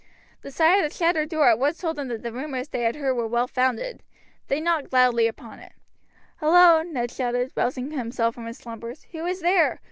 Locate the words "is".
9.27-9.41